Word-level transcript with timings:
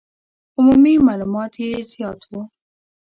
عمومي 0.57 0.93
معلومات 1.07 1.53
یې 1.63 1.69
زیات 1.91 2.19
وو. 2.29 2.41